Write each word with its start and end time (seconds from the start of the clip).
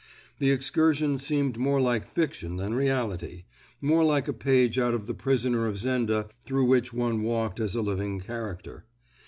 The 0.39 0.49
excursion 0.49 1.19
seemed 1.19 1.57
more 1.59 1.79
like 1.79 2.11
fiction 2.11 2.55
than 2.57 2.73
reality—more 2.73 4.03
like 4.03 4.27
a 4.27 4.33
page 4.33 4.79
out 4.79 4.95
of 4.95 5.05
The 5.05 5.13
Prisoner 5.13 5.67
of 5.67 5.77
Zenda 5.77 6.27
through 6.43 6.65
which 6.65 6.91
one 6.91 7.21
walked 7.21 7.59
as 7.59 7.75
a 7.75 7.83
living 7.83 8.19
character. 8.19 8.85